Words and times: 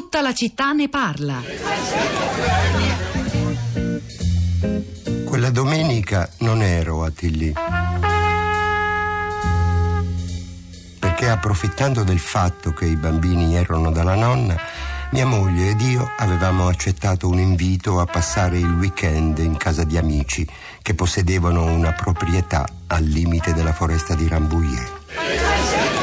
Tutta 0.00 0.22
la 0.22 0.32
città 0.32 0.72
ne 0.72 0.88
parla. 0.88 1.42
Quella 5.26 5.50
domenica 5.50 6.26
non 6.38 6.62
ero 6.62 7.04
a 7.04 7.10
Tilly. 7.10 7.52
Perché 10.98 11.28
approfittando 11.28 12.02
del 12.02 12.18
fatto 12.18 12.72
che 12.72 12.86
i 12.86 12.96
bambini 12.96 13.54
erano 13.54 13.90
dalla 13.90 14.14
nonna, 14.14 14.56
mia 15.10 15.26
moglie 15.26 15.72
ed 15.72 15.82
io 15.82 16.10
avevamo 16.16 16.66
accettato 16.66 17.28
un 17.28 17.38
invito 17.38 18.00
a 18.00 18.06
passare 18.06 18.56
il 18.56 18.72
weekend 18.72 19.36
in 19.36 19.58
casa 19.58 19.84
di 19.84 19.98
amici 19.98 20.48
che 20.80 20.94
possedevano 20.94 21.62
una 21.64 21.92
proprietà 21.92 22.66
al 22.86 23.04
limite 23.04 23.52
della 23.52 23.74
foresta 23.74 24.14
di 24.14 24.26
Rambouillet. 24.26 26.00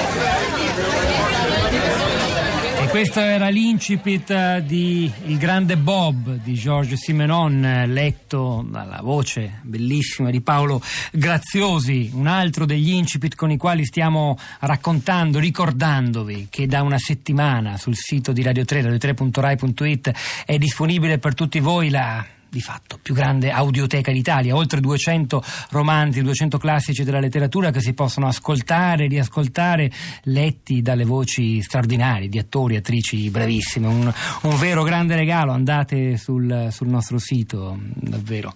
Questo 2.98 3.20
era 3.20 3.50
l'incipit 3.50 4.28
eh, 4.32 4.64
di 4.66 5.10
Il 5.26 5.38
grande 5.38 5.78
Bob 5.78 6.42
di 6.42 6.56
Georges 6.56 7.00
Simenon, 7.00 7.84
letto 7.90 8.66
dalla 8.68 9.02
voce 9.04 9.60
bellissima 9.62 10.32
di 10.32 10.42
Paolo 10.42 10.82
Graziosi, 11.12 12.10
un 12.16 12.26
altro 12.26 12.66
degli 12.66 12.90
incipit 12.90 13.36
con 13.36 13.52
i 13.52 13.58
quali 13.58 13.86
stiamo 13.86 14.36
raccontando, 14.62 15.38
ricordandovi 15.38 16.48
che 16.50 16.66
da 16.66 16.82
una 16.82 16.98
settimana 16.98 17.78
sul 17.78 17.96
sito 17.96 18.32
di 18.32 18.42
Radio 18.42 18.66
3, 18.66 18.82
radio3.rai.it 18.82 20.12
è 20.48 20.58
disponibile 20.58 21.20
per 21.20 21.36
tutti 21.36 21.60
voi 21.60 21.92
la 21.92 22.26
di 22.50 22.62
fatto 22.62 23.00
più 23.02 23.14
grande 23.14 23.52
audioteca 23.52 24.12
d'Italia, 24.12 24.56
oltre 24.56 24.80
200 24.80 25.44
romanzi, 25.70 26.22
200 26.22 26.58
classici 26.58 27.04
della 27.04 27.20
letteratura 27.20 27.72
che 27.72 27.82
si 27.82 27.94
possono 27.94 28.28
ascoltare, 28.28 29.08
riascoltare, 29.08 29.92
letti 30.24 30.82
dalle 30.82 31.06
voci 31.06 31.62
straordinarie 31.62 32.30
di 32.30 32.40
attori, 32.40 32.76
attrici 32.76 33.30
bravissime. 33.30 33.88
Un, 33.88 34.14
un 34.44 34.58
vero 34.58 34.84
grande 34.84 35.16
regalo, 35.16 35.52
andate 35.52 36.18
sul, 36.18 36.68
sul 36.72 36.88
nostro 36.88 37.18
sito, 37.18 37.78
davvero. 37.96 38.54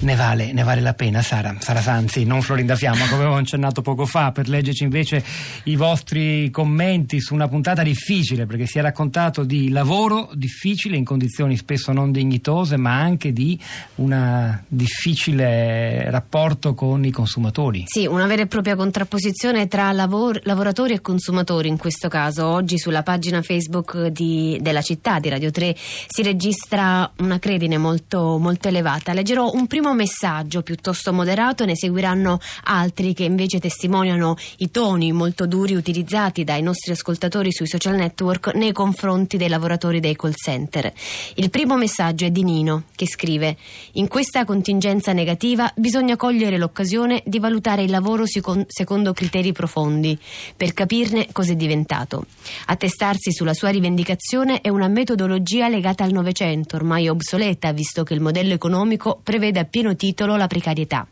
Ne 0.00 0.14
vale, 0.14 0.52
ne 0.52 0.62
vale, 0.62 0.80
la 0.80 0.94
pena, 0.94 1.22
Sara, 1.22 1.56
Sara 1.58 1.80
Sanzi, 1.80 2.24
non 2.24 2.40
Florinda 2.40 2.76
Fiamma, 2.76 3.08
come 3.08 3.22
avevo 3.22 3.34
accennato 3.34 3.82
poco 3.82 4.06
fa, 4.06 4.30
per 4.30 4.48
leggerci 4.48 4.84
invece 4.84 5.24
i 5.64 5.74
vostri 5.74 6.50
commenti 6.52 7.20
su 7.20 7.34
una 7.34 7.48
puntata 7.48 7.82
difficile, 7.82 8.46
perché 8.46 8.66
si 8.66 8.78
è 8.78 8.80
raccontato 8.80 9.42
di 9.42 9.70
lavoro 9.70 10.30
difficile 10.34 10.96
in 10.96 11.04
condizioni 11.04 11.56
spesso 11.56 11.90
non 11.90 12.12
dignitose, 12.12 12.76
ma 12.76 12.92
anche 12.94 13.32
di 13.32 13.58
un 13.96 14.56
difficile 14.68 16.08
rapporto 16.12 16.74
con 16.74 17.04
i 17.04 17.10
consumatori. 17.10 17.84
Sì, 17.88 18.06
una 18.06 18.26
vera 18.26 18.42
e 18.42 18.46
propria 18.46 18.76
contrapposizione 18.76 19.66
tra 19.66 19.90
lavor- 19.90 20.42
lavoratori 20.44 20.94
e 20.94 21.00
consumatori 21.00 21.66
in 21.66 21.76
questo 21.76 22.06
caso. 22.06 22.46
Oggi 22.46 22.78
sulla 22.78 23.02
pagina 23.02 23.42
Facebook 23.42 24.06
di, 24.06 24.58
della 24.60 24.82
città 24.82 25.18
di 25.18 25.28
Radio 25.28 25.50
3 25.50 25.74
si 25.76 26.22
registra 26.22 27.10
una 27.18 27.40
credine 27.40 27.78
molto, 27.78 28.38
molto 28.38 28.68
elevata. 28.68 29.12
Leggerò 29.12 29.50
un 29.52 29.66
primo 29.66 29.86
primo 29.88 29.94
messaggio 29.94 30.62
piuttosto 30.62 31.12
moderato, 31.12 31.64
ne 31.64 31.74
seguiranno 31.74 32.40
altri 32.64 33.14
che 33.14 33.24
invece 33.24 33.58
testimoniano 33.58 34.36
i 34.58 34.70
toni 34.70 35.12
molto 35.12 35.46
duri 35.46 35.74
utilizzati 35.74 36.44
dai 36.44 36.60
nostri 36.60 36.92
ascoltatori 36.92 37.52
sui 37.52 37.66
social 37.66 37.94
network 37.94 38.54
nei 38.54 38.72
confronti 38.72 39.36
dei 39.38 39.48
lavoratori 39.48 40.00
dei 40.00 40.14
call 40.14 40.34
center. 40.34 40.92
Il 41.36 41.48
primo 41.48 41.76
messaggio 41.76 42.26
è 42.26 42.30
di 42.30 42.42
Nino 42.42 42.84
che 42.94 43.06
scrive: 43.06 43.56
In 43.92 44.08
questa 44.08 44.44
contingenza 44.44 45.12
negativa 45.12 45.72
bisogna 45.74 46.16
cogliere 46.16 46.58
l'occasione 46.58 47.22
di 47.24 47.38
valutare 47.38 47.84
il 47.84 47.90
lavoro 47.90 48.24
secondo 48.26 49.12
criteri 49.12 49.52
profondi 49.52 50.18
per 50.56 50.74
capirne 50.74 51.28
cos'è 51.32 51.54
diventato. 51.54 52.26
Attestarsi 52.66 53.32
sulla 53.32 53.54
sua 53.54 53.70
rivendicazione 53.70 54.60
è 54.60 54.68
una 54.68 54.88
metodologia 54.88 55.68
legata 55.68 56.04
al 56.04 56.12
Novecento, 56.12 56.76
ormai 56.76 57.08
obsoleta, 57.08 57.72
visto 57.72 58.02
che 58.02 58.12
il 58.12 58.20
modello 58.20 58.52
economico 58.52 59.20
prevede 59.22 59.60
a 59.60 59.64
pieno 59.78 59.94
titolo 59.94 60.34
la 60.34 60.48
precarietà. 60.48 61.06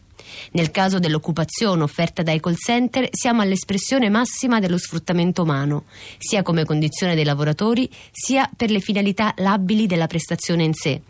Nel 0.53 0.73
caso 0.73 0.99
dell'occupazione 0.99 1.85
offerta 1.85 2.23
dai 2.23 2.41
call 2.41 2.57
center 2.57 3.09
siamo 3.13 3.43
all'espressione 3.43 4.09
massima 4.09 4.59
dello 4.59 4.77
sfruttamento 4.77 5.43
umano, 5.43 5.85
sia 6.19 6.43
come 6.43 6.65
condizione 6.65 7.15
dei 7.15 7.25
lavoratori, 7.25 7.89
sia 8.11 8.51
per 8.57 8.71
le 8.71 8.81
finalità 8.81 9.35
labili 9.37 9.87
della 9.87 10.09
prestazione 10.09 10.65
in 10.65 10.75
sé. 10.75 11.01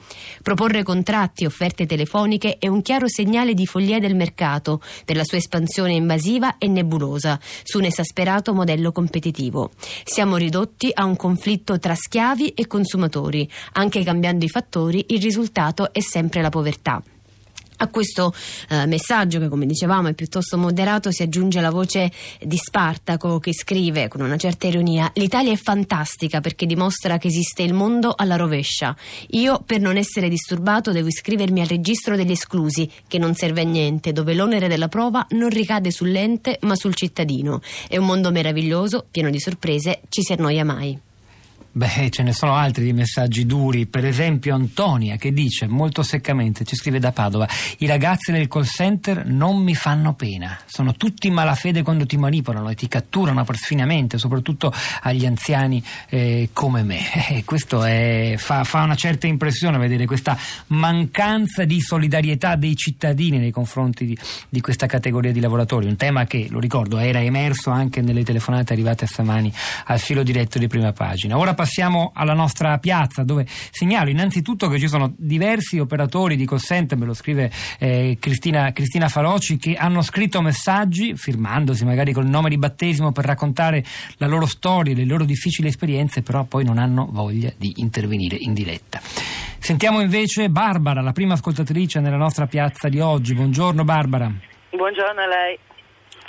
Proporre 0.42 0.82
contratti 0.82 1.44
e 1.44 1.46
offerte 1.46 1.86
telefoniche 1.86 2.58
è 2.58 2.68
un 2.68 2.82
chiaro 2.82 3.08
segnale 3.08 3.54
di 3.54 3.64
follia 3.64 3.98
del 3.98 4.14
mercato 4.14 4.82
per 5.06 5.16
la 5.16 5.24
sua 5.24 5.38
espansione 5.38 5.94
invasiva 5.94 6.58
e 6.58 6.68
nebulosa 6.68 7.40
su 7.62 7.78
un 7.78 7.84
esasperato 7.84 8.52
modello 8.52 8.92
competitivo. 8.92 9.70
Siamo 10.04 10.36
ridotti 10.36 10.90
a 10.92 11.04
un 11.04 11.16
conflitto 11.16 11.78
tra 11.78 11.94
schiavi 11.94 12.50
e 12.50 12.66
consumatori. 12.66 13.48
Anche 13.72 14.02
cambiando 14.02 14.44
i 14.44 14.50
fattori, 14.50 15.06
il 15.08 15.22
risultato 15.22 15.92
è 15.92 16.00
sempre 16.00 16.42
la 16.42 16.50
povertà. 16.50 17.02
A 17.78 17.88
questo 17.88 18.32
eh, 18.70 18.86
messaggio, 18.86 19.38
che 19.38 19.48
come 19.48 19.66
dicevamo 19.66 20.08
è 20.08 20.14
piuttosto 20.14 20.56
moderato, 20.56 21.10
si 21.10 21.22
aggiunge 21.22 21.60
la 21.60 21.70
voce 21.70 22.10
di 22.40 22.56
Spartaco 22.56 23.38
che 23.38 23.52
scrive 23.52 24.08
con 24.08 24.22
una 24.22 24.36
certa 24.36 24.66
ironia: 24.66 25.10
L'Italia 25.14 25.52
è 25.52 25.56
fantastica 25.56 26.40
perché 26.40 26.64
dimostra 26.66 27.18
che 27.18 27.28
esiste 27.28 27.62
il 27.62 27.74
mondo 27.74 28.14
alla 28.16 28.36
rovescia. 28.36 28.96
Io, 29.30 29.62
per 29.64 29.80
non 29.80 29.96
essere 29.96 30.28
disturbato, 30.28 30.92
devo 30.92 31.08
iscrivermi 31.08 31.60
al 31.60 31.66
registro 31.66 32.16
degli 32.16 32.32
esclusi, 32.32 32.90
che 33.06 33.18
non 33.18 33.34
serve 33.34 33.60
a 33.60 33.64
niente, 33.64 34.12
dove 34.12 34.34
l'onere 34.34 34.68
della 34.68 34.88
prova 34.88 35.26
non 35.30 35.50
ricade 35.50 35.90
sull'ente 35.90 36.58
ma 36.62 36.76
sul 36.76 36.94
cittadino. 36.94 37.60
È 37.88 37.96
un 37.96 38.06
mondo 38.06 38.30
meraviglioso, 38.30 39.06
pieno 39.10 39.30
di 39.30 39.38
sorprese, 39.38 40.00
ci 40.08 40.22
si 40.22 40.32
annoia 40.32 40.64
mai. 40.64 41.05
Beh, 41.76 42.08
ce 42.08 42.22
ne 42.22 42.32
sono 42.32 42.54
altri 42.54 42.84
di 42.84 42.94
messaggi 42.94 43.44
duri, 43.44 43.84
per 43.84 44.06
esempio 44.06 44.54
Antonia 44.54 45.16
che 45.16 45.30
dice 45.30 45.66
molto 45.66 46.02
seccamente, 46.02 46.64
ci 46.64 46.74
scrive 46.74 46.98
da 46.98 47.12
Padova, 47.12 47.46
i 47.80 47.86
ragazzi 47.86 48.32
del 48.32 48.48
call 48.48 48.64
center 48.64 49.26
non 49.26 49.62
mi 49.62 49.74
fanno 49.74 50.14
pena, 50.14 50.58
sono 50.64 50.94
tutti 50.94 51.28
malafede 51.28 51.82
quando 51.82 52.06
ti 52.06 52.16
manipolano 52.16 52.70
e 52.70 52.74
ti 52.74 52.88
catturano 52.88 53.44
perfiniamente, 53.44 54.16
soprattutto 54.16 54.72
agli 55.02 55.26
anziani 55.26 55.84
eh, 56.08 56.48
come 56.54 56.82
me. 56.82 57.00
E 57.36 57.44
questo 57.44 57.84
è, 57.84 58.36
fa, 58.38 58.64
fa, 58.64 58.82
una 58.82 58.94
certa 58.94 59.26
impressione 59.26 59.76
vedere 59.76 60.06
questa 60.06 60.38
mancanza 60.68 61.64
di 61.64 61.82
solidarietà 61.82 62.56
dei 62.56 62.74
cittadini 62.74 63.36
nei 63.36 63.50
confronti 63.50 64.06
di, 64.06 64.16
di 64.48 64.60
questa 64.62 64.86
categoria 64.86 65.32
di 65.32 65.40
lavoratori, 65.40 65.86
un 65.86 65.96
tema 65.96 66.24
che, 66.24 66.46
lo 66.48 66.58
ricordo, 66.58 66.96
era 66.96 67.20
emerso 67.20 67.68
anche 67.68 68.00
nelle 68.00 68.22
telefonate 68.22 68.72
arrivate 68.72 69.06
stamani 69.06 69.52
al 69.86 69.98
filo 69.98 70.22
diretto 70.22 70.58
di 70.58 70.68
prima 70.68 70.92
pagina. 70.92 71.36
Ora 71.36 71.52
passiamo 71.52 71.64
alla 72.14 72.32
nostra 72.32 72.78
piazza 72.78 73.22
dove 73.22 73.44
segnalo 73.46 74.10
innanzitutto 74.10 74.68
che 74.68 74.78
ci 74.78 74.88
sono 74.88 75.12
diversi 75.16 75.78
operatori 75.78 76.36
di 76.36 76.46
call 76.46 76.58
center, 76.58 76.96
me 76.96 77.06
lo 77.06 77.14
scrive 77.14 77.50
eh, 77.78 78.16
Cristina, 78.20 78.72
Cristina 78.72 79.08
Faloci, 79.08 79.56
che 79.56 79.74
hanno 79.74 80.02
scritto 80.02 80.40
messaggi 80.40 81.16
firmandosi 81.16 81.84
magari 81.84 82.12
col 82.12 82.26
nome 82.26 82.48
di 82.48 82.58
battesimo 82.58 83.12
per 83.12 83.24
raccontare 83.24 83.84
la 84.16 84.26
loro 84.26 84.46
storia, 84.46 84.94
le 84.94 85.04
loro 85.04 85.24
difficili 85.24 85.68
esperienze, 85.68 86.22
però 86.22 86.44
poi 86.44 86.64
non 86.64 86.78
hanno 86.78 87.08
voglia 87.10 87.52
di 87.56 87.74
intervenire 87.76 88.36
in 88.36 88.54
diretta. 88.54 89.00
Sentiamo 89.58 90.00
invece 90.00 90.48
Barbara, 90.48 91.00
la 91.00 91.12
prima 91.12 91.34
ascoltatrice 91.34 92.00
nella 92.00 92.16
nostra 92.16 92.46
piazza 92.46 92.88
di 92.88 93.00
oggi. 93.00 93.34
Buongiorno 93.34 93.84
Barbara. 93.84 94.30
Buongiorno 94.70 95.20
a 95.20 95.26
lei. 95.26 95.58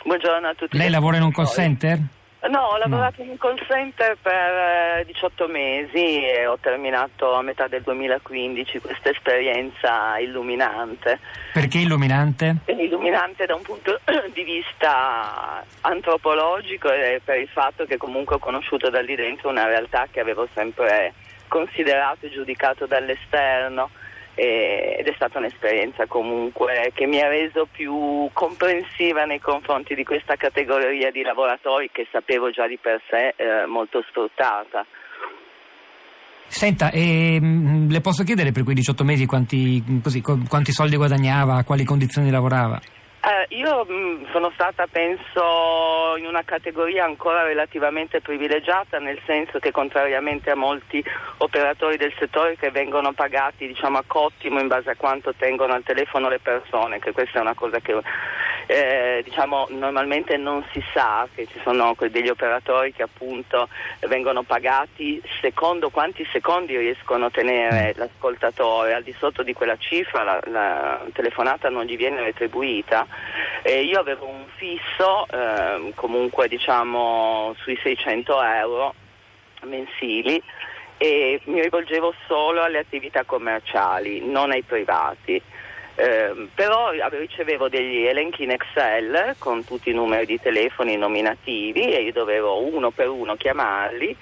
Buongiorno 0.04 0.48
a 0.48 0.54
tutti. 0.54 0.78
Lei 0.78 0.90
lavora 0.90 1.18
in 1.18 1.24
un 1.24 1.32
call 1.32 1.48
center? 1.48 2.02
No, 2.50 2.60
ho 2.60 2.78
lavorato 2.78 3.16
no. 3.18 3.24
in 3.24 3.30
un 3.32 3.38
call 3.38 3.58
center 3.68 4.16
per 4.22 5.06
18 5.06 5.46
eh, 5.46 5.52
mesi 5.52 6.24
e 6.24 6.46
ho 6.46 6.58
terminato 6.60 7.34
a 7.34 7.42
metà 7.42 7.68
del 7.68 7.82
2015 7.82 8.80
questa 8.80 9.10
esperienza 9.10 10.18
illuminante. 10.20 11.20
Perché 11.52 11.80
illuminante? 11.80 12.58
Illuminante 12.66 13.46
da 13.46 13.56
un 13.56 13.64
punto 13.64 14.00
di 14.34 14.44
vista 14.44 15.64
antropologico 15.82 16.92
e 16.92 17.20
per 17.24 17.40
il 17.40 17.50
fatto 17.50 17.86
che 17.86 17.98
comunque 17.98 18.36
ho 18.36 18.40
conosciuto 18.40 18.90
da 18.90 19.02
lì 19.02 19.16
dentro 19.16 19.50
una 19.50 19.66
realtà 19.66 20.08
che 20.10 20.20
avevo 20.20 20.48
sempre 20.54 21.14
considerato 21.48 22.28
e 22.28 22.30
giudicato 22.30 22.86
dall'esterno 22.86 23.90
ed 24.40 25.08
è 25.08 25.14
stata 25.16 25.40
un'esperienza 25.40 26.06
comunque 26.06 26.92
che 26.94 27.08
mi 27.08 27.20
ha 27.20 27.28
reso 27.28 27.68
più 27.72 28.30
comprensiva 28.34 29.26
nei 29.26 29.40
confronti 29.40 29.96
di 29.96 30.04
questa 30.04 30.36
categoria 30.36 31.10
di 31.10 31.24
lavoratori 31.24 31.90
che 31.92 32.08
sapevo 32.12 32.52
già 32.52 32.68
di 32.68 32.78
per 32.78 33.02
sé 33.10 33.34
eh, 33.36 33.66
molto 33.66 34.04
sfruttata. 34.08 34.86
Senta, 36.46 36.92
ehm, 36.92 37.90
le 37.90 38.02
posso 38.02 38.24
chiedere 38.24 38.52
per 38.52 38.64
quei 38.64 38.76
18 38.76 39.04
mesi 39.04 39.26
quanti, 39.26 39.84
così, 40.04 40.22
quanti 40.22 40.72
soldi 40.72 40.96
guadagnava, 40.96 41.56
a 41.56 41.64
quali 41.64 41.84
condizioni 41.84 42.30
lavorava? 42.30 42.80
Eh, 43.20 43.56
io 43.56 43.84
mh, 43.84 43.94
mm, 43.94 44.24
sono 44.32 44.52
stata, 44.54 44.88
penso, 44.90 46.16
in 46.18 46.26
una 46.28 46.44
categoria 46.44 47.04
ancora 47.04 47.44
relativamente 47.44 48.22
privilegiata, 48.22 49.00
nel 49.00 49.20
senso 49.26 49.60
che 49.60 49.72
contrariamente 49.72 50.52
a 50.52 50.56
molti 50.56 51.04
operatori 51.38 51.98
del 51.98 52.14
settore 52.18 52.56
che 52.56 52.72
vengono 52.72 53.12
pagati 53.14 53.68
diciamo, 53.68 53.98
a 53.98 54.04
cottimo 54.06 54.60
in 54.60 54.68
base 54.68 54.92
a 54.92 54.96
quanto 54.96 55.34
tengono 55.34 55.74
al 55.74 55.84
telefono 55.84 56.30
le 56.30 56.40
persone, 56.40 57.00
che 57.00 57.12
questa 57.12 57.40
è 57.40 57.42
una 57.42 57.56
cosa 57.56 57.80
che 57.80 58.00
eh, 58.68 59.22
diciamo, 59.24 59.68
normalmente 59.70 60.38
non 60.38 60.64
si 60.72 60.84
sa 60.94 61.28
che 61.34 61.48
ci 61.48 61.60
sono 61.64 61.96
degli 61.98 62.28
operatori 62.28 62.94
che 62.94 63.04
appunto 63.04 63.70
vengono 64.08 64.44
pagati 64.44 65.22
secondo 65.42 65.90
quanti 65.90 66.28
secondi 66.32 66.78
riescono 66.78 67.26
a 67.26 67.30
tenere 67.32 67.94
mm. 67.96 68.00
l'ascoltatore, 68.00 68.94
al 68.94 69.04
di 69.04 69.16
sotto 69.18 69.42
di 69.42 69.54
quella 69.54 69.78
cifra 69.78 70.24
la, 70.24 70.40
la 70.46 71.06
telefonata 71.14 71.70
non 71.70 71.86
gli 71.86 71.96
viene 71.96 72.22
retribuita. 72.22 73.08
Eh, 73.62 73.84
io 73.84 74.00
avevo 74.00 74.28
un 74.28 74.46
fisso 74.56 75.26
eh, 75.28 75.94
comunque 75.96 76.48
diciamo 76.48 77.56
sui 77.60 77.80
600 77.82 78.44
euro 78.44 78.94
mensili 79.64 80.42
e 80.98 81.40
mi 81.46 81.62
rivolgevo 81.62 82.14
solo 82.28 82.64
alle 82.64 82.80
attività 82.80 83.24
commerciali, 83.24 84.22
non 84.30 84.52
ai 84.52 84.64
privati. 84.64 85.42
Eh, 86.00 86.50
però 86.54 86.92
ricevevo 86.92 87.70
degli 87.70 88.06
elenchi 88.06 88.44
in 88.44 88.52
Excel 88.52 89.34
con 89.40 89.66
tutti 89.66 89.90
i 89.90 89.96
numeri 89.96 90.28
di 90.28 90.40
telefoni 90.40 90.96
nominativi 90.96 91.92
e 91.92 92.04
io 92.04 92.12
dovevo 92.12 92.62
uno 92.62 92.92
per 92.92 93.10
uno 93.10 93.36
chiamarli, 93.36 94.16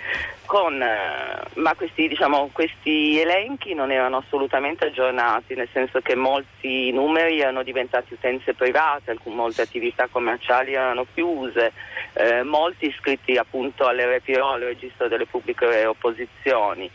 con, 0.46 0.82
eh, 0.82 1.44
ma 1.56 1.76
questi, 1.76 2.08
diciamo, 2.08 2.50
questi, 2.54 3.20
elenchi 3.20 3.74
non 3.74 3.92
erano 3.92 4.24
assolutamente 4.26 4.86
aggiornati, 4.86 5.54
nel 5.56 5.68
senso 5.74 6.00
che 6.00 6.16
molti 6.16 6.94
numeri 6.94 7.42
erano 7.42 7.62
diventati 7.62 8.14
utenze 8.14 8.54
private, 8.54 9.18
molte 9.26 9.64
attività 9.64 10.08
commerciali 10.10 10.76
erano 10.76 11.06
chiuse, 11.14 11.74
eh, 12.14 12.44
molti 12.44 12.88
iscritti 12.88 13.36
appunto 13.36 13.86
all'RPO, 13.86 14.48
al 14.48 14.62
registro 14.62 15.10
delle 15.10 15.26
pubbliche 15.26 15.86
opposizioni 15.86 16.90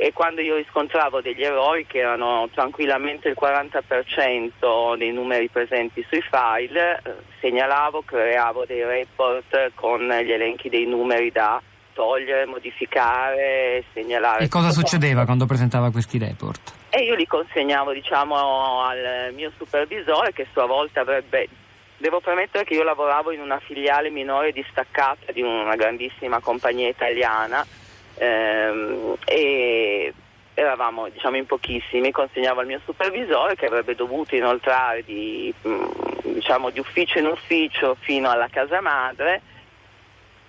e 0.00 0.14
quando 0.14 0.40
io 0.40 0.56
riscontravo 0.56 1.20
degli 1.20 1.42
errori 1.42 1.86
che 1.86 1.98
erano 1.98 2.48
tranquillamente 2.54 3.28
il 3.28 3.36
40% 3.38 4.96
dei 4.96 5.12
numeri 5.12 5.50
presenti 5.50 6.02
sui 6.08 6.22
file, 6.22 7.02
eh, 7.04 7.12
segnalavo, 7.38 8.00
creavo 8.06 8.64
dei 8.64 8.82
report 8.82 9.72
con 9.74 10.00
gli 10.00 10.32
elenchi 10.32 10.70
dei 10.70 10.86
numeri 10.86 11.30
da 11.30 11.60
togliere, 11.92 12.46
modificare, 12.46 13.84
segnalare. 13.92 14.44
E 14.44 14.48
cosa 14.48 14.70
succedeva 14.70 15.26
quando 15.26 15.44
presentava 15.44 15.90
questi 15.90 16.16
report? 16.16 16.72
E 16.88 17.02
io 17.02 17.14
li 17.14 17.26
consegnavo 17.26 17.92
diciamo, 17.92 18.80
al 18.80 19.34
mio 19.34 19.52
supervisore 19.58 20.32
che 20.32 20.42
a 20.42 20.46
sua 20.50 20.64
volta 20.64 21.02
avrebbe 21.02 21.46
Devo 21.98 22.20
premettere 22.20 22.64
che 22.64 22.72
io 22.72 22.82
lavoravo 22.82 23.30
in 23.30 23.40
una 23.40 23.58
filiale 23.58 24.08
minore 24.08 24.52
distaccata 24.52 25.32
di 25.32 25.42
una 25.42 25.76
grandissima 25.76 26.40
compagnia 26.40 26.88
italiana 26.88 27.62
ehm, 28.20 29.16
e 29.24 30.12
eravamo 30.52 31.08
diciamo, 31.08 31.36
in 31.36 31.46
pochissimi, 31.46 32.10
consegnavo 32.10 32.60
al 32.60 32.66
mio 32.66 32.80
supervisore 32.84 33.56
che 33.56 33.66
avrebbe 33.66 33.94
dovuto 33.94 34.36
inoltrare 34.36 35.02
di, 35.04 35.52
mm, 35.66 35.84
diciamo, 36.34 36.70
di 36.70 36.78
ufficio 36.78 37.18
in 37.18 37.26
ufficio 37.26 37.96
fino 38.00 38.28
alla 38.28 38.48
casa 38.48 38.80
madre 38.80 39.40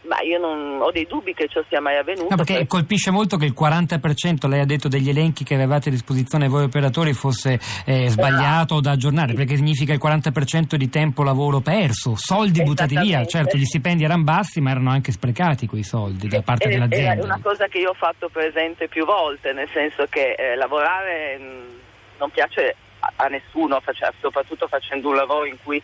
ma 0.04 0.20
io 0.22 0.40
non 0.40 0.82
ho 0.82 0.92
dei 0.92 1.06
dubbi 1.06 1.34
che 1.34 1.48
ciò 1.48 1.64
sia 1.68 1.80
mai 1.80 1.98
avvenuto. 1.98 2.30
No, 2.30 2.36
perché 2.36 2.56
per... 2.56 2.68
colpisce 2.68 3.12
molto 3.12 3.38
che 3.38 3.46
il 3.46 3.56
40%, 3.58 4.48
lei 4.48 4.60
ha 4.60 4.66
detto, 4.66 4.88
degli 4.88 5.10
elenchi 5.10 5.44
che 5.44 5.54
avevate 5.54 5.90
a 5.90 5.92
disposizione 5.92 6.48
voi 6.48 6.64
operatori 6.64 7.14
fosse 7.14 7.60
eh, 7.86 8.10
sbagliato 8.10 8.76
o 8.76 8.82
da 8.82 8.92
aggiornare, 8.92 9.34
perché 9.34 9.56
significa 9.56 9.94
il 9.94 10.00
40% 10.02 10.76
di 10.76 10.90
tempo 10.90 11.24
lavoro 11.24 11.60
perso, 11.60 12.16
soldi 12.16 12.64
buttati 12.64 12.98
via. 12.98 13.26
Certo, 13.26 13.58
gli 13.58 13.66
stipendi 13.66 14.04
erano 14.04 14.24
bassi, 14.24 14.60
ma 14.60 14.72
erano 14.72 14.90
anche 14.90 15.12
sprecati 15.12 15.68
quei 15.68 15.84
soldi 15.84 16.28
da 16.28 16.42
parte 16.42 16.70
è, 16.70 16.72
dell'azienda. 16.72 17.22
È 17.22 17.26
una 17.26 17.40
cosa 17.42 17.68
che 17.68 17.78
io 17.78 17.90
ho 17.90 17.96
fatto 17.96 18.30
presente 18.30 18.88
più 18.88 19.06
volte, 19.06 19.54
nel 19.54 19.70
senso 19.72 20.06
che 20.10 20.34
eh, 20.34 20.56
lavorare 20.56 21.38
mh, 21.38 21.44
mm, 21.44 21.78
non 22.18 22.30
piace 22.32 22.76
a, 23.00 23.14
a 23.18 23.28
nessuno, 23.28 23.80
faccia, 23.82 24.12
soprattutto 24.20 24.68
facendo 24.68 25.10
un 25.10 25.16
lavoro 25.16 25.46
in 25.46 25.58
cui 25.64 25.82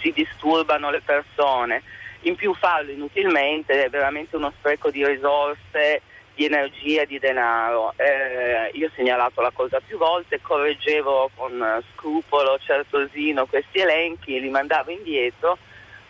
si 0.00 0.12
disturbano 0.14 0.90
le 0.90 1.02
persone 1.04 1.82
in 2.22 2.34
più 2.34 2.54
farlo 2.54 2.90
inutilmente 2.90 3.84
è 3.84 3.88
veramente 3.88 4.36
uno 4.36 4.52
spreco 4.58 4.90
di 4.90 5.06
risorse, 5.06 6.02
di 6.34 6.44
energia 6.44 7.04
di 7.04 7.18
denaro. 7.18 7.94
Eh, 7.96 8.70
io 8.72 8.86
ho 8.86 8.90
segnalato 8.94 9.40
la 9.40 9.50
cosa 9.52 9.80
più 9.84 9.98
volte, 9.98 10.40
correggevo 10.40 11.30
con 11.34 11.82
scrupolo, 11.92 12.58
certosino 12.58 13.46
questi 13.46 13.80
elenchi, 13.80 14.40
li 14.40 14.48
mandavo 14.48 14.90
indietro, 14.90 15.58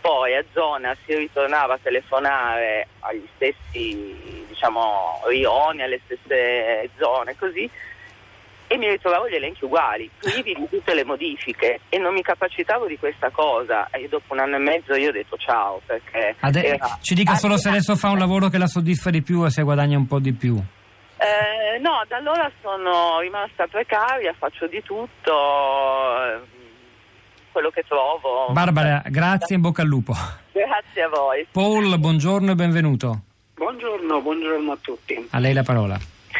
poi 0.00 0.36
a 0.36 0.44
zona 0.52 0.96
si 1.04 1.14
ritornava 1.14 1.74
a 1.74 1.80
telefonare 1.82 2.88
agli 3.00 3.26
stessi 3.34 4.44
diciamo, 4.48 5.22
rioni, 5.26 5.82
alle 5.82 6.00
stesse 6.04 6.90
zone, 6.98 7.36
così 7.36 7.70
e 8.68 8.76
mi 8.76 8.88
ritrovavo 8.88 9.28
gli 9.28 9.34
elenchi 9.34 9.64
uguali, 9.64 10.08
privi 10.20 10.54
di 10.54 10.68
tutte 10.68 10.94
le 10.94 11.04
modifiche 11.04 11.80
e 11.88 11.98
non 11.98 12.12
mi 12.12 12.22
capacitavo 12.22 12.86
di 12.86 12.98
questa 12.98 13.30
cosa 13.30 13.88
e 13.90 14.06
dopo 14.08 14.34
un 14.34 14.40
anno 14.40 14.56
e 14.56 14.58
mezzo 14.58 14.94
io 14.94 15.08
ho 15.08 15.12
detto 15.12 15.36
ciao 15.36 15.80
perché... 15.84 16.36
Ade- 16.40 16.64
era... 16.64 16.98
Ci 17.00 17.14
dica 17.14 17.34
solo 17.34 17.56
se 17.56 17.70
adesso 17.70 17.96
fa 17.96 18.10
un 18.10 18.18
lavoro 18.18 18.48
che 18.48 18.58
la 18.58 18.66
soddisfa 18.66 19.10
di 19.10 19.22
più 19.22 19.44
e 19.44 19.50
se 19.50 19.62
guadagna 19.62 19.96
un 19.96 20.06
po' 20.06 20.18
di 20.18 20.32
più. 20.32 20.62
Eh, 21.20 21.78
no, 21.80 22.04
da 22.06 22.16
allora 22.16 22.50
sono 22.62 23.18
rimasta 23.20 23.66
precaria, 23.66 24.34
faccio 24.38 24.66
di 24.68 24.82
tutto, 24.82 25.32
eh, 25.32 26.40
quello 27.50 27.70
che 27.70 27.84
trovo. 27.88 28.52
Barbara, 28.52 29.02
grazie 29.06 29.56
in 29.56 29.62
bocca 29.62 29.82
al 29.82 29.88
lupo. 29.88 30.12
Grazie 30.52 31.02
a 31.02 31.08
voi. 31.08 31.46
Paul, 31.50 31.98
buongiorno 31.98 32.52
e 32.52 32.54
benvenuto. 32.54 33.20
Buongiorno, 33.54 34.20
buongiorno 34.20 34.72
a 34.72 34.78
tutti. 34.80 35.28
A 35.30 35.38
lei 35.38 35.54
la 35.54 35.64
parola. 35.64 35.98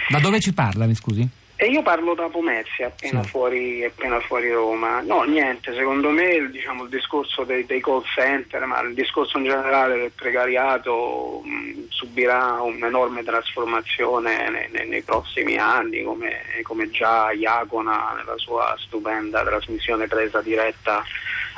Da 0.08 0.20
dove 0.20 0.38
ci 0.38 0.52
parla, 0.52 0.86
mi 0.86 0.94
scusi? 0.94 1.28
E 1.60 1.66
io 1.66 1.82
parlo 1.82 2.14
da 2.14 2.28
Pomezia, 2.28 2.86
appena, 2.86 3.20
sì. 3.24 3.30
fuori, 3.30 3.84
appena 3.84 4.20
fuori 4.20 4.48
Roma. 4.52 5.00
No, 5.00 5.24
niente, 5.24 5.74
secondo 5.74 6.10
me 6.10 6.48
diciamo, 6.52 6.84
il 6.84 6.88
discorso 6.88 7.42
dei, 7.42 7.66
dei, 7.66 7.80
call 7.80 8.04
center, 8.14 8.64
ma 8.64 8.80
il 8.82 8.94
discorso 8.94 9.38
in 9.38 9.44
generale 9.44 9.98
del 9.98 10.12
precariato 10.14 11.40
mh, 11.42 11.88
subirà 11.88 12.60
un'enorme 12.62 13.24
trasformazione 13.24 14.48
nei, 14.50 14.70
nei, 14.70 14.88
nei 14.88 15.02
prossimi 15.02 15.56
anni, 15.56 16.04
come, 16.04 16.42
come, 16.62 16.90
già 16.90 17.32
Iacona 17.32 18.14
nella 18.16 18.38
sua 18.38 18.76
stupenda 18.78 19.42
trasmissione 19.42 20.06
presa 20.06 20.40
diretta 20.40 21.02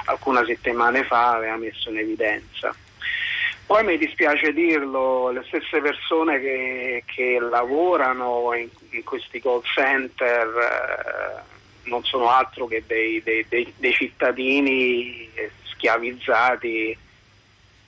alcune 0.07 0.47
settimane 0.47 1.05
fa 1.05 1.35
aveva 1.35 1.57
messo 1.57 1.91
in 1.91 1.99
evidenza. 1.99 2.75
Poi 3.71 3.85
mi 3.85 3.99
dispiace 3.99 4.53
dirlo, 4.53 5.31
le 5.31 5.45
stesse 5.47 5.81
persone 5.81 6.41
che, 6.41 7.05
che 7.07 7.39
lavorano 7.39 8.53
in, 8.53 8.69
in, 8.91 9.05
questi 9.05 9.41
call 9.41 9.63
center 9.63 10.49
eh, 10.49 11.89
non 11.89 12.03
sono 12.03 12.31
altro 12.31 12.67
che 12.67 12.83
dei, 12.85 13.23
dei, 13.23 13.47
dei, 13.49 13.73
dei, 13.77 13.93
cittadini 13.93 15.31
schiavizzati, 15.67 16.99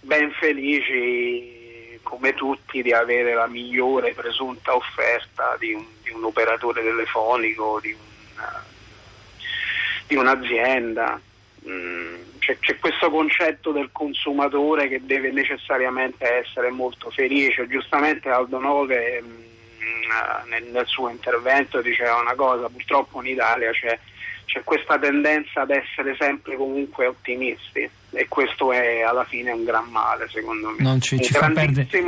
ben 0.03 0.31
felici 0.31 1.99
come 2.05 2.33
tutti 2.35 2.81
di 2.81 2.93
avere 2.93 3.35
la 3.35 3.49
migliore 3.49 4.15
presunta 4.15 4.77
offerta 4.77 5.57
di 5.59 5.73
un, 5.73 5.85
di 6.05 6.11
un 6.11 6.23
operatore 6.23 6.81
telefonico, 6.81 7.81
di, 7.83 7.93
una, 8.37 8.65
di 10.07 10.15
un'azienda. 10.15 11.21
Mm 11.69 12.32
c'è, 12.43 12.59
c'è, 12.59 12.77
questo 12.81 13.09
concetto 13.09 13.71
del 13.71 13.91
consumatore 13.93 14.89
che 14.89 15.01
deve 15.05 15.31
necessariamente 15.31 16.29
essere 16.29 16.71
molto 16.71 17.09
felice. 17.11 17.69
Giustamente 17.69 18.29
Aldo 18.31 18.59
Nove 18.59 19.23
mm, 19.23 20.49
nel, 20.49 20.65
nel, 20.65 20.87
suo 20.87 21.09
intervento 21.09 21.81
diceva 21.81 22.17
una 22.17 22.35
cosa, 22.35 22.69
purtroppo 22.69 23.23
in 23.23 23.29
Italia 23.29 23.71
c'è, 23.71 23.97
c'è 24.45 24.65
questa 24.65 24.99
tendenza 24.99 25.61
ad 25.61 25.71
essere 25.71 26.17
sempre 26.19 26.57
comunque 26.57 27.07
ottimisti 27.07 27.89
e 28.13 28.29
questo 28.29 28.73
è 28.73 29.01
alla 29.03 29.25
fine 29.25 29.51
un 29.53 29.65
gran 29.65 29.89
male 29.89 30.29
secondo 30.29 30.71
me. 30.71 30.83
Non 30.83 31.01
ci, 31.01 31.21
ci, 31.21 31.33
fa, 31.33 31.51
perdere, 31.51 31.89
ci 31.91 32.03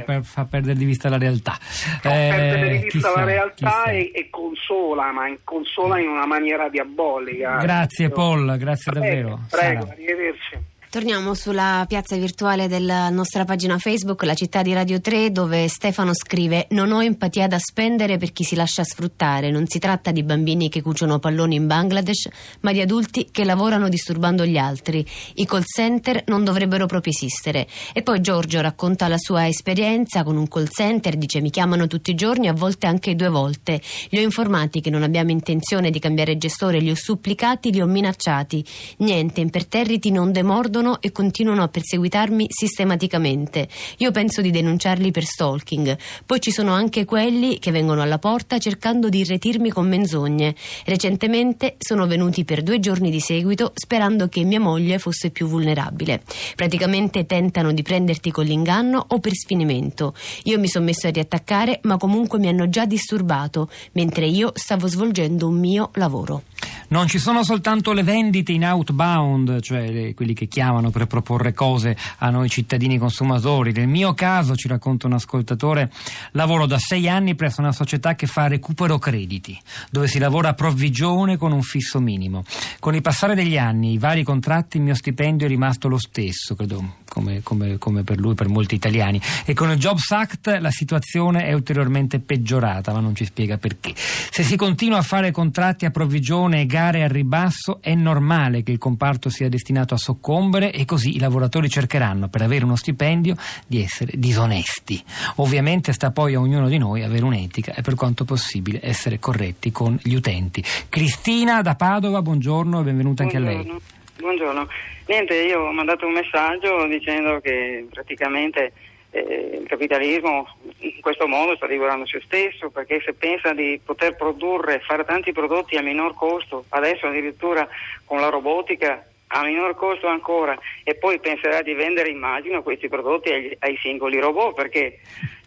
per, 0.00 0.24
fa, 0.24 0.44
perdere, 0.44 0.74
di 0.78 0.84
vista 0.84 1.08
la 1.08 1.18
realtà. 1.18 1.56
Fa 1.60 2.10
eh, 2.10 2.28
perdere 2.30 2.68
di 2.68 2.82
vista 2.84 3.08
chissà, 3.08 3.14
la 3.14 3.24
realtà 3.24 3.84
e, 3.84 4.10
e, 4.14 4.30
consola 4.30 5.12
ma 5.12 5.28
in, 5.28 5.38
consola 5.44 5.98
in 5.98 6.08
una 6.08 6.26
maniera 6.26 6.68
diabolica. 6.68 7.58
Grazie 7.58 8.08
Paul 8.08 8.56
grazie 8.56 8.92
prego, 8.92 9.06
davvero. 9.06 9.40
prego 9.50 9.80
Sara. 9.82 9.92
arrivederci 9.92 10.70
Torniamo 10.92 11.32
sulla 11.32 11.86
piazza 11.88 12.16
virtuale 12.16 12.68
della 12.68 13.08
nostra 13.08 13.46
pagina 13.46 13.78
Facebook, 13.78 14.24
la 14.24 14.34
città 14.34 14.60
di 14.60 14.74
Radio 14.74 15.00
3, 15.00 15.32
dove 15.32 15.66
Stefano 15.66 16.12
scrive 16.12 16.66
Non 16.72 16.92
ho 16.92 17.02
empatia 17.02 17.48
da 17.48 17.58
spendere 17.58 18.18
per 18.18 18.30
chi 18.30 18.44
si 18.44 18.54
lascia 18.54 18.84
sfruttare. 18.84 19.50
Non 19.50 19.66
si 19.66 19.78
tratta 19.78 20.10
di 20.10 20.22
bambini 20.22 20.68
che 20.68 20.82
cuciono 20.82 21.18
palloni 21.18 21.54
in 21.54 21.66
Bangladesh, 21.66 22.28
ma 22.60 22.72
di 22.72 22.82
adulti 22.82 23.28
che 23.30 23.44
lavorano 23.44 23.88
disturbando 23.88 24.44
gli 24.44 24.58
altri. 24.58 25.02
I 25.36 25.46
call 25.46 25.62
center 25.64 26.24
non 26.26 26.44
dovrebbero 26.44 26.84
proprio 26.84 27.14
esistere. 27.14 27.66
E 27.94 28.02
poi 28.02 28.20
Giorgio 28.20 28.60
racconta 28.60 29.08
la 29.08 29.16
sua 29.16 29.48
esperienza 29.48 30.22
con 30.24 30.36
un 30.36 30.46
call 30.46 30.68
center, 30.68 31.16
dice 31.16 31.40
mi 31.40 31.48
chiamano 31.48 31.86
tutti 31.86 32.10
i 32.10 32.14
giorni, 32.14 32.48
a 32.48 32.52
volte 32.52 32.86
anche 32.86 33.16
due 33.16 33.30
volte. 33.30 33.80
Li 34.10 34.18
ho 34.18 34.22
informati 34.22 34.82
che 34.82 34.90
non 34.90 35.04
abbiamo 35.04 35.30
intenzione 35.30 35.90
di 35.90 35.98
cambiare 35.98 36.36
gestore, 36.36 36.80
li 36.80 36.90
ho 36.90 36.94
supplicati, 36.94 37.72
li 37.72 37.80
ho 37.80 37.86
minacciati. 37.86 38.62
Niente, 38.98 39.40
imperterriti 39.40 40.10
non 40.10 40.32
demordono 40.32 40.80
perseguitano 40.82 41.00
e 41.00 41.12
continuano 41.12 41.62
a 41.62 41.68
perseguitarmi 41.68 42.46
sistematicamente. 42.48 43.68
Io 43.98 44.10
penso 44.10 44.40
di 44.40 44.50
denunciarli 44.50 45.10
per 45.10 45.24
stalking. 45.24 45.96
Poi 46.26 46.40
ci 46.40 46.50
sono 46.50 46.72
anche 46.72 47.04
quelli 47.04 47.58
che 47.58 47.70
vengono 47.70 48.02
alla 48.02 48.18
porta 48.18 48.58
cercando 48.58 49.08
di 49.08 49.20
irretirmi 49.20 49.70
con 49.70 49.88
menzogne. 49.88 50.54
Recentemente 50.84 51.76
sono 51.78 52.06
venuti 52.06 52.44
per 52.44 52.62
due 52.62 52.80
giorni 52.80 53.10
di 53.10 53.20
seguito 53.20 53.72
sperando 53.74 54.28
che 54.28 54.42
mia 54.42 54.60
moglie 54.60 54.98
fosse 54.98 55.30
più 55.30 55.46
vulnerabile. 55.46 56.22
Praticamente 56.56 57.24
tentano 57.24 57.72
di 57.72 57.82
prenderti 57.82 58.30
con 58.30 58.44
l'inganno 58.44 59.04
o 59.08 59.20
per 59.20 59.32
sfinimento. 59.32 60.14
Io 60.44 60.58
mi 60.58 60.68
sono 60.68 60.86
messo 60.86 61.06
a 61.06 61.10
riattaccare, 61.10 61.80
ma 61.84 61.96
comunque 61.96 62.38
mi 62.38 62.48
hanno 62.48 62.68
già 62.68 62.84
disturbato, 62.84 63.70
mentre 63.92 64.26
io 64.26 64.50
stavo 64.54 64.88
svolgendo 64.88 65.48
un 65.48 65.58
mio 65.58 65.90
lavoro. 65.94 66.42
Non 66.88 67.06
ci 67.06 67.18
sono 67.18 67.42
soltanto 67.42 67.92
le 67.92 68.02
vendite 68.02 68.52
in 68.52 68.64
outbound, 68.64 69.60
cioè 69.60 70.12
quelli 70.14 70.34
che 70.34 70.46
chiamano 70.46 70.71
per 70.90 71.06
proporre 71.06 71.52
cose 71.52 71.96
a 72.18 72.30
noi 72.30 72.48
cittadini 72.48 72.98
consumatori. 72.98 73.72
Nel 73.72 73.88
mio 73.88 74.14
caso, 74.14 74.54
ci 74.56 74.68
racconta 74.68 75.06
un 75.06 75.14
ascoltatore, 75.14 75.90
lavoro 76.32 76.66
da 76.66 76.78
sei 76.78 77.08
anni 77.08 77.34
presso 77.34 77.60
una 77.60 77.72
società 77.72 78.14
che 78.14 78.26
fa 78.26 78.46
recupero 78.46 78.98
crediti, 78.98 79.58
dove 79.90 80.08
si 80.08 80.18
lavora 80.18 80.50
a 80.50 80.54
provvigione 80.54 81.36
con 81.36 81.52
un 81.52 81.62
fisso 81.62 82.00
minimo. 82.00 82.44
Con 82.78 82.94
il 82.94 83.02
passare 83.02 83.34
degli 83.34 83.58
anni, 83.58 83.92
i 83.92 83.98
vari 83.98 84.22
contratti, 84.22 84.78
il 84.78 84.82
mio 84.82 84.94
stipendio 84.94 85.46
è 85.46 85.48
rimasto 85.48 85.88
lo 85.88 85.98
stesso, 85.98 86.54
credo 86.54 87.00
come, 87.12 87.42
come, 87.42 87.76
come, 87.76 88.04
per 88.04 88.18
lui, 88.18 88.32
per 88.34 88.48
molti 88.48 88.74
italiani. 88.74 89.20
E 89.44 89.52
con 89.52 89.70
il 89.70 89.76
Jobs 89.76 90.10
Act 90.12 90.56
la 90.58 90.70
situazione 90.70 91.44
è 91.44 91.52
ulteriormente 91.52 92.20
peggiorata, 92.20 92.90
ma 92.92 93.00
non 93.00 93.14
ci 93.14 93.26
spiega 93.26 93.58
perché. 93.58 93.92
Se 93.94 94.42
si 94.42 94.56
continua 94.56 94.96
a 94.96 95.02
fare 95.02 95.30
contratti 95.30 95.84
a 95.84 95.90
provvigione 95.90 96.62
e 96.62 96.66
gare 96.66 97.02
al 97.02 97.10
ribasso, 97.10 97.80
è 97.82 97.94
normale 97.94 98.62
che 98.62 98.72
il 98.72 98.78
comparto 98.78 99.28
sia 99.28 99.50
destinato 99.50 99.92
a 99.92 99.98
soccombere 99.98 100.72
e 100.72 100.86
così 100.86 101.16
i 101.16 101.18
lavoratori 101.18 101.68
cercheranno, 101.68 102.28
per 102.28 102.40
avere 102.40 102.64
uno 102.64 102.76
stipendio, 102.76 103.36
di 103.66 103.82
essere 103.82 104.12
disonesti. 104.14 105.02
Ovviamente 105.36 105.92
sta 105.92 106.12
poi 106.12 106.34
a 106.34 106.40
ognuno 106.40 106.68
di 106.68 106.78
noi 106.78 107.02
avere 107.02 107.24
un'etica 107.24 107.74
e 107.74 107.82
per 107.82 107.94
quanto 107.94 108.24
possibile 108.24 108.80
essere 108.82 109.18
corretti 109.18 109.70
con 109.70 109.98
gli 110.02 110.14
utenti. 110.14 110.64
Cristina 110.88 111.60
da 111.60 111.74
Padova, 111.74 112.22
buongiorno 112.22 112.80
e 112.80 112.84
benvenuta 112.84 113.22
anche 113.22 113.36
a 113.36 113.40
lei. 113.40 114.00
Buongiorno. 114.22 114.68
Niente, 115.08 115.34
io 115.34 115.62
ho 115.62 115.72
mandato 115.72 116.06
un 116.06 116.12
messaggio 116.12 116.86
dicendo 116.86 117.40
che 117.40 117.84
praticamente 117.90 118.72
eh, 119.10 119.58
il 119.60 119.66
capitalismo 119.66 120.46
in 120.78 121.00
questo 121.00 121.26
modo 121.26 121.56
sta 121.56 121.66
divorando 121.66 122.06
se 122.06 122.20
stesso 122.24 122.70
perché 122.70 123.02
se 123.04 123.14
pensa 123.14 123.52
di 123.52 123.80
poter 123.84 124.14
produrre, 124.14 124.78
fare 124.78 125.04
tanti 125.04 125.32
prodotti 125.32 125.76
a 125.76 125.82
minor 125.82 126.14
costo, 126.14 126.66
adesso 126.68 127.08
addirittura 127.08 127.68
con 128.04 128.20
la 128.20 128.28
robotica 128.28 129.04
a 129.26 129.42
minor 129.42 129.74
costo 129.74 130.06
ancora 130.06 130.56
e 130.84 130.94
poi 130.94 131.18
penserà 131.18 131.60
di 131.62 131.72
vendere, 131.72 132.08
immagino, 132.08 132.62
questi 132.62 132.88
prodotti 132.88 133.32
ai, 133.32 133.56
ai 133.58 133.76
singoli 133.78 134.20
robot 134.20 134.54
perché 134.54 135.00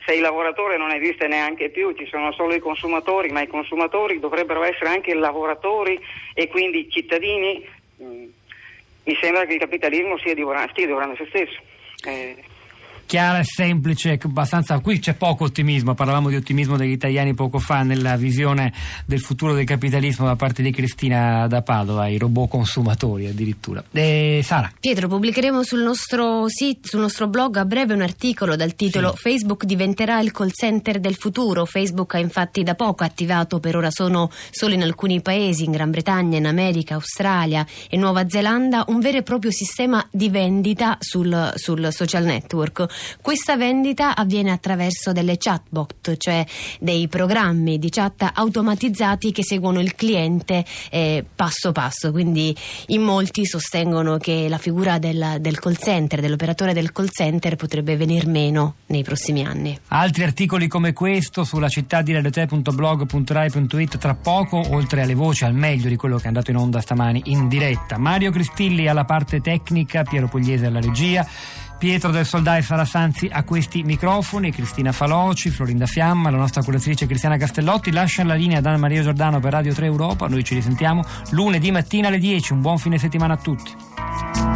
se 0.05 0.15
il 0.15 0.21
lavoratore 0.21 0.75
non 0.75 0.91
esiste 0.91 1.27
neanche 1.27 1.69
più, 1.69 1.93
ci 1.93 2.07
sono 2.07 2.33
solo 2.33 2.53
i 2.53 2.59
consumatori, 2.59 3.29
ma 3.29 3.41
i 3.41 3.47
consumatori 3.47 4.19
dovrebbero 4.19 4.63
essere 4.63 4.89
anche 4.89 5.13
lavoratori 5.13 5.97
e 6.33 6.49
quindi 6.49 6.89
cittadini. 6.89 8.34
Mi 9.05 9.17
sembra 9.21 9.45
che 9.45 9.53
il 9.53 9.59
capitalismo 9.59 10.17
stia 10.17 10.33
divorando, 10.33 10.71
stia 10.71 10.87
divorando 10.87 11.15
se 11.15 11.25
stesso. 11.27 11.59
Eh, 12.07 12.35
chiara 13.05 13.39
e 13.39 13.43
semplice, 13.43 14.19
abbastanza. 14.21 14.79
Qui 14.79 14.99
c'è 14.99 15.13
poco 15.13 15.45
ottimismo, 15.45 15.93
parlavamo 15.93 16.29
di 16.29 16.35
ottimismo 16.35 16.77
degli 16.77 16.91
italiani 16.91 17.33
poco 17.33 17.59
fa 17.59 17.83
nella 17.83 18.15
visione 18.15 18.73
del 19.05 19.19
futuro 19.19 19.53
del 19.53 19.65
capitalismo 19.65 20.25
da 20.25 20.35
parte 20.35 20.61
di 20.61 20.71
Cristina 20.71 21.47
da 21.47 21.61
Padova, 21.61 22.07
i 22.07 22.17
robot 22.17 22.49
consumatori 22.49 23.27
addirittura. 23.27 23.83
E 23.91 24.41
Sara. 24.43 24.71
Pietro, 24.79 25.07
pubblicheremo 25.07 25.63
sul 25.63 25.81
nostro 25.81 26.47
sito, 26.47 26.87
sul 26.87 26.99
nostro 26.99 27.27
blog 27.27 27.57
a 27.57 27.65
breve 27.65 27.93
un 27.93 28.01
articolo 28.01 28.55
dal 28.55 28.75
titolo 28.75 29.11
sì. 29.11 29.17
Facebook 29.21 29.65
diventerà 29.65 30.19
il 30.19 30.31
call 30.31 30.51
center 30.51 30.99
del 30.99 31.15
futuro. 31.15 31.65
Facebook 31.65 32.15
ha 32.15 32.19
infatti 32.19 32.63
da 32.63 32.75
poco 32.75 33.03
attivato, 33.03 33.59
per 33.59 33.75
ora 33.75 33.91
sono 33.91 34.29
solo 34.51 34.73
in 34.73 34.81
alcuni 34.81 35.21
paesi, 35.21 35.63
in 35.63 35.71
Gran 35.71 35.91
Bretagna, 35.91 36.37
in 36.37 36.47
America, 36.47 36.95
Australia 36.95 37.65
e 37.89 37.97
Nuova 37.97 38.27
Zelanda, 38.27 38.85
un 38.87 38.99
vero 38.99 39.17
e 39.17 39.23
proprio 39.23 39.51
sistema 39.51 40.05
di 40.11 40.29
vendita 40.29 40.97
sul, 40.99 41.53
sul 41.55 41.87
social 41.91 42.23
network. 42.23 42.85
Questa 43.21 43.57
vendita 43.57 44.15
avviene 44.15 44.51
attraverso 44.51 45.11
delle 45.11 45.37
chatbot, 45.37 46.17
cioè 46.17 46.45
dei 46.79 47.07
programmi 47.07 47.77
di 47.79 47.89
chat 47.89 48.29
automatizzati 48.33 49.31
che 49.31 49.43
seguono 49.43 49.79
il 49.79 49.95
cliente 49.95 50.65
eh, 50.89 51.25
passo 51.35 51.71
passo. 51.71 52.11
Quindi 52.11 52.55
in 52.87 53.01
molti 53.01 53.45
sostengono 53.45 54.17
che 54.17 54.47
la 54.49 54.57
figura 54.57 54.97
del, 54.97 55.37
del 55.39 55.59
call 55.59 55.75
center, 55.75 56.21
dell'operatore 56.21 56.73
del 56.73 56.91
call 56.91 57.09
center 57.09 57.55
potrebbe 57.55 57.95
venir 57.97 58.27
meno 58.27 58.75
nei 58.87 59.03
prossimi 59.03 59.45
anni. 59.45 59.77
Altri 59.89 60.23
articoli 60.23 60.67
come 60.67 60.93
questo 60.93 61.43
sulla 61.43 61.69
città 61.69 62.01
di 62.01 62.13
radiote.blog.rai.it 62.13 63.97
tra 63.97 64.15
poco, 64.15 64.61
oltre 64.73 65.01
alle 65.01 65.13
voci 65.15 65.43
al 65.45 65.53
meglio 65.53 65.89
di 65.89 65.95
quello 65.95 66.17
che 66.17 66.25
è 66.25 66.27
andato 66.27 66.51
in 66.51 66.57
onda 66.57 66.81
stamani 66.81 67.21
in 67.25 67.47
diretta. 67.47 67.97
Mario 67.97 68.31
Cristilli 68.31 68.87
alla 68.87 69.05
parte 69.05 69.41
tecnica, 69.41 70.03
Piero 70.03 70.27
Pugliese 70.27 70.65
alla 70.65 70.79
regia. 70.79 71.27
Pietro 71.77 72.11
del 72.11 72.25
Soldai 72.25 72.61
Sara 72.61 72.85
Sanzi 72.85 73.29
a 73.31 73.43
questi 73.43 73.83
microfoni, 73.83 74.51
Cristina 74.51 74.91
Faloci, 74.91 75.49
Florinda 75.49 75.85
Fiamma, 75.85 76.29
la 76.29 76.37
nostra 76.37 76.63
curatrice 76.63 77.05
Cristiana 77.05 77.37
Castellotti. 77.37 77.91
Lasciano 77.91 78.29
la 78.29 78.35
linea 78.35 78.61
Dan 78.61 78.79
Maria 78.79 79.01
Giordano 79.01 79.39
per 79.39 79.51
Radio 79.51 79.73
3 79.73 79.85
Europa. 79.85 80.27
Noi 80.27 80.43
ci 80.43 80.55
risentiamo 80.55 81.03
lunedì 81.31 81.71
mattina 81.71 82.07
alle 82.07 82.19
10. 82.19 82.53
Un 82.53 82.61
buon 82.61 82.77
fine 82.77 82.97
settimana 82.97 83.33
a 83.33 83.37
tutti. 83.37 84.54